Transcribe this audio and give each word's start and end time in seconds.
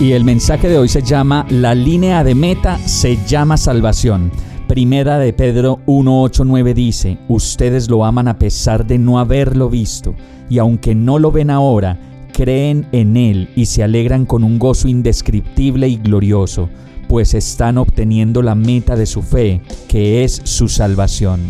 Y 0.00 0.12
el 0.12 0.22
mensaje 0.22 0.68
de 0.68 0.78
hoy 0.78 0.88
se 0.88 1.02
llama 1.02 1.44
La 1.50 1.74
línea 1.74 2.22
de 2.22 2.36
meta 2.36 2.78
se 2.86 3.18
llama 3.26 3.56
salvación. 3.56 4.30
Primera 4.68 5.18
de 5.18 5.32
Pedro 5.32 5.80
1.8.9 5.86 6.72
dice, 6.72 7.18
ustedes 7.26 7.90
lo 7.90 8.04
aman 8.04 8.28
a 8.28 8.38
pesar 8.38 8.86
de 8.86 8.96
no 8.96 9.18
haberlo 9.18 9.68
visto, 9.68 10.14
y 10.48 10.58
aunque 10.58 10.94
no 10.94 11.18
lo 11.18 11.32
ven 11.32 11.50
ahora, 11.50 11.98
creen 12.32 12.86
en 12.92 13.16
Él 13.16 13.50
y 13.56 13.66
se 13.66 13.82
alegran 13.82 14.24
con 14.24 14.44
un 14.44 14.60
gozo 14.60 14.86
indescriptible 14.86 15.88
y 15.88 15.96
glorioso, 15.96 16.68
pues 17.08 17.34
están 17.34 17.76
obteniendo 17.76 18.40
la 18.40 18.54
meta 18.54 18.94
de 18.94 19.06
su 19.06 19.22
fe, 19.22 19.62
que 19.88 20.22
es 20.22 20.40
su 20.44 20.68
salvación. 20.68 21.40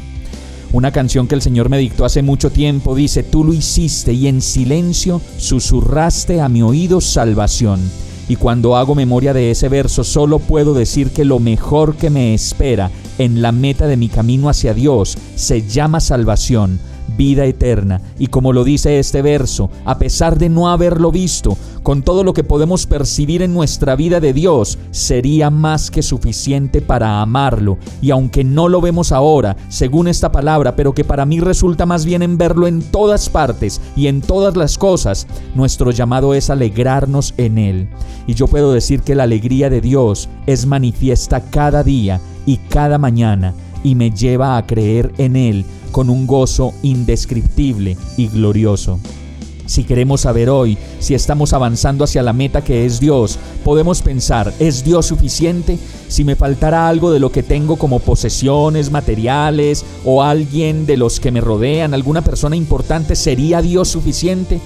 Una 0.72 0.90
canción 0.90 1.26
que 1.26 1.34
el 1.34 1.42
Señor 1.42 1.68
me 1.68 1.76
dictó 1.76 2.06
hace 2.06 2.22
mucho 2.22 2.48
tiempo 2.48 2.94
dice, 2.94 3.22
tú 3.22 3.44
lo 3.44 3.52
hiciste 3.52 4.14
y 4.14 4.26
en 4.26 4.40
silencio 4.40 5.20
susurraste 5.36 6.40
a 6.40 6.48
mi 6.48 6.62
oído 6.62 7.02
salvación 7.02 7.80
y 8.28 8.36
cuando 8.36 8.76
hago 8.76 8.94
memoria 8.94 9.32
de 9.32 9.50
ese 9.50 9.68
verso, 9.68 10.04
solo 10.04 10.38
puedo 10.38 10.74
decir 10.74 11.10
que 11.10 11.24
lo 11.24 11.38
mejor 11.38 11.96
que 11.96 12.10
me 12.10 12.34
espera 12.34 12.90
en 13.16 13.40
la 13.40 13.52
meta 13.52 13.86
de 13.86 13.96
mi 13.96 14.08
camino 14.08 14.48
hacia 14.48 14.74
Dios 14.74 15.16
se 15.34 15.66
llama 15.66 16.00
salvación, 16.00 16.78
vida 17.16 17.44
eterna. 17.44 18.00
Y 18.18 18.28
como 18.28 18.52
lo 18.52 18.64
dice 18.64 18.98
este 18.98 19.22
verso, 19.22 19.70
a 19.84 19.98
pesar 19.98 20.38
de 20.38 20.48
no 20.48 20.68
haberlo 20.68 21.10
visto, 21.10 21.56
con 21.82 22.02
todo 22.02 22.22
lo 22.22 22.34
que 22.34 22.44
podemos 22.44 22.86
percibir 22.86 23.42
en 23.42 23.54
nuestra 23.54 23.96
vida 23.96 24.20
de 24.20 24.32
Dios, 24.32 24.78
sería 24.90 25.50
más 25.50 25.90
que 25.90 26.02
suficiente 26.02 26.80
para 26.82 27.22
amarlo. 27.22 27.78
Y 28.02 28.10
aunque 28.10 28.44
no 28.44 28.68
lo 28.68 28.80
vemos 28.80 29.12
ahora, 29.12 29.56
según 29.68 30.08
esta 30.08 30.30
palabra, 30.30 30.76
pero 30.76 30.92
que 30.92 31.04
para 31.04 31.24
mí 31.24 31.40
resulta 31.40 31.86
más 31.86 32.04
bien 32.04 32.22
en 32.22 32.36
verlo 32.36 32.66
en 32.66 32.82
todas 32.82 33.28
partes 33.28 33.80
y 33.96 34.08
en 34.08 34.20
todas 34.20 34.56
las 34.56 34.76
cosas, 34.76 35.26
nuestro 35.54 35.90
llamado 35.90 36.34
es 36.34 36.50
alegrarnos 36.50 37.32
en 37.36 37.58
Él. 37.58 37.88
Y 38.26 38.34
yo 38.34 38.48
puedo 38.48 38.72
decir 38.72 39.00
que 39.00 39.14
la 39.14 39.22
alegría 39.22 39.70
de 39.70 39.80
Dios 39.80 40.28
es 40.46 40.66
manifiesta 40.66 41.40
cada 41.40 41.82
día 41.82 42.20
y 42.44 42.58
cada 42.68 42.98
mañana 42.98 43.54
y 43.82 43.94
me 43.94 44.10
lleva 44.10 44.56
a 44.56 44.66
creer 44.66 45.12
en 45.18 45.36
Él 45.36 45.64
con 45.88 46.10
un 46.10 46.26
gozo 46.26 46.72
indescriptible 46.82 47.96
y 48.16 48.28
glorioso. 48.28 48.98
Si 49.68 49.84
queremos 49.84 50.22
saber 50.22 50.48
hoy 50.48 50.78
si 50.98 51.12
estamos 51.12 51.52
avanzando 51.52 52.02
hacia 52.02 52.22
la 52.22 52.32
meta 52.32 52.64
que 52.64 52.86
es 52.86 53.00
Dios, 53.00 53.38
podemos 53.64 54.00
pensar, 54.00 54.50
¿es 54.58 54.82
Dios 54.82 55.04
suficiente? 55.04 55.78
Si 56.08 56.24
me 56.24 56.36
faltara 56.36 56.88
algo 56.88 57.10
de 57.10 57.20
lo 57.20 57.30
que 57.30 57.42
tengo 57.42 57.76
como 57.76 57.98
posesiones 57.98 58.90
materiales 58.90 59.84
o 60.06 60.22
alguien 60.22 60.86
de 60.86 60.96
los 60.96 61.20
que 61.20 61.30
me 61.30 61.42
rodean, 61.42 61.92
alguna 61.92 62.22
persona 62.22 62.56
importante, 62.56 63.14
¿sería 63.14 63.60
Dios 63.60 63.88
suficiente? 63.88 64.58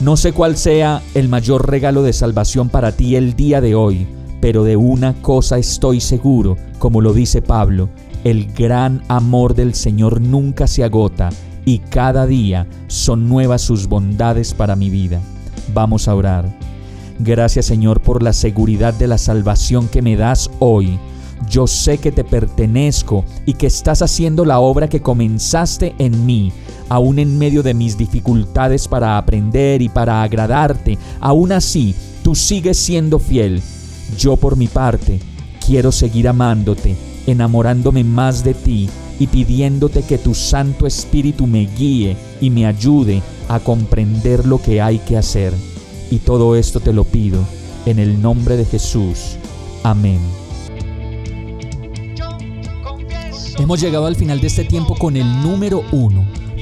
No 0.00 0.18
sé 0.18 0.32
cuál 0.32 0.58
sea 0.58 1.02
el 1.14 1.30
mayor 1.30 1.70
regalo 1.70 2.02
de 2.02 2.12
salvación 2.12 2.68
para 2.68 2.92
ti 2.92 3.16
el 3.16 3.36
día 3.36 3.62
de 3.62 3.74
hoy, 3.74 4.06
pero 4.42 4.62
de 4.62 4.76
una 4.76 5.14
cosa 5.22 5.56
estoy 5.56 6.00
seguro, 6.00 6.58
como 6.78 7.00
lo 7.00 7.14
dice 7.14 7.40
Pablo, 7.40 7.88
el 8.24 8.52
gran 8.52 9.02
amor 9.08 9.54
del 9.54 9.74
Señor 9.74 10.20
nunca 10.20 10.66
se 10.66 10.82
agota 10.82 11.28
y 11.66 11.78
cada 11.78 12.26
día 12.26 12.66
son 12.88 13.28
nuevas 13.28 13.62
sus 13.62 13.86
bondades 13.86 14.54
para 14.54 14.76
mi 14.76 14.90
vida. 14.90 15.20
Vamos 15.72 16.08
a 16.08 16.14
orar. 16.14 16.46
Gracias 17.18 17.66
Señor 17.66 18.00
por 18.00 18.22
la 18.22 18.32
seguridad 18.32 18.94
de 18.94 19.06
la 19.06 19.18
salvación 19.18 19.88
que 19.88 20.02
me 20.02 20.16
das 20.16 20.50
hoy. 20.58 20.98
Yo 21.50 21.66
sé 21.66 21.98
que 21.98 22.12
te 22.12 22.24
pertenezco 22.24 23.24
y 23.44 23.54
que 23.54 23.66
estás 23.66 24.00
haciendo 24.00 24.46
la 24.46 24.58
obra 24.58 24.88
que 24.88 25.02
comenzaste 25.02 25.94
en 25.98 26.24
mí, 26.24 26.50
aún 26.88 27.18
en 27.18 27.38
medio 27.38 27.62
de 27.62 27.74
mis 27.74 27.98
dificultades 27.98 28.88
para 28.88 29.18
aprender 29.18 29.82
y 29.82 29.90
para 29.90 30.22
agradarte. 30.22 30.96
Aún 31.20 31.52
así, 31.52 31.94
tú 32.22 32.34
sigues 32.34 32.78
siendo 32.78 33.18
fiel. 33.18 33.62
Yo 34.18 34.36
por 34.36 34.56
mi 34.56 34.68
parte, 34.68 35.20
quiero 35.66 35.92
seguir 35.92 36.28
amándote, 36.28 36.96
enamorándome 37.26 38.04
más 38.04 38.44
de 38.44 38.54
ti 38.54 38.88
y 39.18 39.26
pidiéndote 39.26 40.02
que 40.02 40.18
tu 40.18 40.34
Santo 40.34 40.86
Espíritu 40.86 41.46
me 41.46 41.66
guíe 41.66 42.16
y 42.40 42.50
me 42.50 42.66
ayude 42.66 43.22
a 43.48 43.60
comprender 43.60 44.46
lo 44.46 44.60
que 44.60 44.80
hay 44.80 44.98
que 44.98 45.16
hacer. 45.16 45.52
Y 46.10 46.18
todo 46.18 46.56
esto 46.56 46.80
te 46.80 46.92
lo 46.92 47.04
pido 47.04 47.40
en 47.86 47.98
el 47.98 48.20
nombre 48.20 48.56
de 48.56 48.64
Jesús. 48.64 49.36
Amén. 49.82 50.20
Hemos 53.58 53.80
llegado 53.80 54.06
al 54.06 54.16
final 54.16 54.40
de 54.40 54.48
este 54.48 54.64
tiempo 54.64 54.96
con 54.96 55.16
el 55.16 55.26
número 55.42 55.82
uno. 55.92 56.24